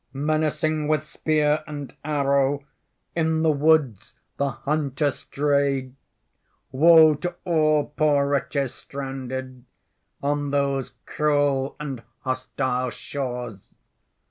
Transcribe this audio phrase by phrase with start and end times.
[0.13, 2.65] Menacing with spear and arrow
[3.15, 5.93] In the woods the hunter strayed....
[6.71, 9.63] Woe to all poor wretches stranded
[10.23, 13.69] On those cruel and hostile shores!